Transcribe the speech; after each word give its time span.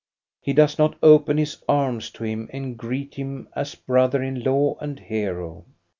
He 0.41 0.53
does 0.53 0.79
not 0.79 0.95
open 1.03 1.37
his 1.37 1.61
arms 1.69 2.09
to 2.13 2.23
him 2.23 2.49
and 2.51 2.75
greet 2.75 3.13
him 3.13 3.47
as 3.55 3.75
brother 3.75 4.23
in 4.23 4.41
law 4.43 4.75
and 4.79 4.99
hero. 4.99 5.65